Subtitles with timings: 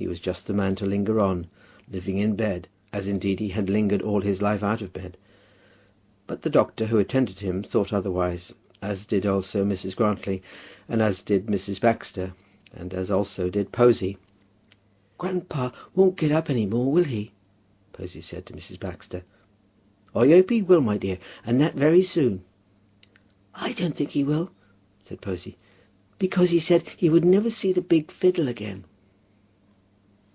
[0.00, 1.48] He was just the man to linger on,
[1.90, 5.16] living in bed, as indeed he had lingered all his life out of bed.
[6.28, 9.96] But the doctor who attended him thought otherwise, as did also Mrs.
[9.96, 10.40] Grantly,
[10.88, 11.80] and as did Mrs.
[11.80, 12.34] Baxter,
[12.72, 14.18] and as also did Posy.
[15.18, 17.32] "Grandpa won't get up any more, will he?"
[17.92, 18.78] Posy said to Mrs.
[18.78, 19.24] Baxter.
[20.14, 22.44] "I hope he will, my dear; and that very soon."
[23.52, 24.52] "I don't think he will,"
[25.02, 25.58] said Posy,
[26.20, 28.84] "because he said he would never see the big fiddle again."